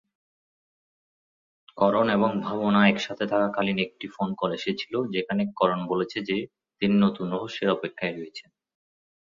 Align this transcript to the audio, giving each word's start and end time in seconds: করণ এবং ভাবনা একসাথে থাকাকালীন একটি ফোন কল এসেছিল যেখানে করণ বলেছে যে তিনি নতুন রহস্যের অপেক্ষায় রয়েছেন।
করণ 1.77 2.05
এবং 2.09 2.31
ভাবনা 2.45 2.81
একসাথে 2.87 3.25
থাকাকালীন 3.31 3.77
একটি 3.79 4.05
ফোন 4.15 4.29
কল 4.35 4.51
এসেছিল 4.59 4.93
যেখানে 5.15 5.43
করণ 5.59 5.79
বলেছে 5.87 6.17
যে 6.29 6.37
তিনি 6.81 6.95
নতুন 7.05 7.25
রহস্যের 7.33 7.69
অপেক্ষায় 7.69 8.13
রয়েছেন। 8.13 8.49